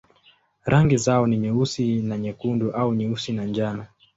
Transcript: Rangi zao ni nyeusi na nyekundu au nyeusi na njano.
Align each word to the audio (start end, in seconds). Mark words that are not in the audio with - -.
Rangi 0.65 0.97
zao 0.97 1.27
ni 1.27 1.37
nyeusi 1.37 2.01
na 2.01 2.17
nyekundu 2.17 2.71
au 2.71 2.93
nyeusi 2.93 3.33
na 3.33 3.45
njano. 3.45 3.85